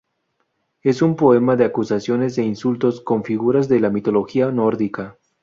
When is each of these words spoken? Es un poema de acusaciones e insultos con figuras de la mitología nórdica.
Es 0.81 1.03
un 1.03 1.15
poema 1.15 1.55
de 1.55 1.63
acusaciones 1.65 2.35
e 2.39 2.43
insultos 2.43 3.01
con 3.01 3.23
figuras 3.23 3.69
de 3.69 3.79
la 3.79 3.91
mitología 3.91 4.49
nórdica. 4.49 5.15